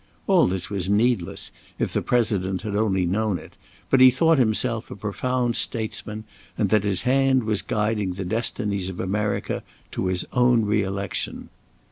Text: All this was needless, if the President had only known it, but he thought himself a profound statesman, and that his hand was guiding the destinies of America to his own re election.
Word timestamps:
All 0.25 0.47
this 0.47 0.67
was 0.67 0.89
needless, 0.89 1.51
if 1.77 1.93
the 1.93 2.01
President 2.01 2.63
had 2.63 2.75
only 2.75 3.05
known 3.05 3.37
it, 3.37 3.55
but 3.91 4.01
he 4.01 4.09
thought 4.09 4.39
himself 4.39 4.89
a 4.89 4.95
profound 4.95 5.55
statesman, 5.55 6.23
and 6.57 6.69
that 6.71 6.83
his 6.83 7.03
hand 7.03 7.43
was 7.43 7.61
guiding 7.61 8.13
the 8.13 8.25
destinies 8.25 8.89
of 8.89 8.99
America 8.99 9.61
to 9.91 10.07
his 10.07 10.25
own 10.33 10.65
re 10.65 10.81
election. 10.81 11.49